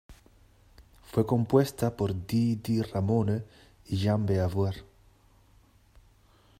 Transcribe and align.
Fue 1.11 1.27
compuesta 1.27 1.95
por 1.95 2.15
Dee 2.25 2.55
Dee 2.55 2.81
Ramone 2.81 3.43
y 3.85 3.97
Jean 3.97 4.25
Beauvoir. 4.25 4.83